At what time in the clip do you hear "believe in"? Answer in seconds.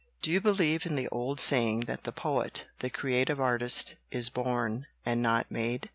0.41-0.95